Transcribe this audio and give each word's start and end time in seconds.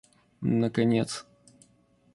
наконец 0.61 1.21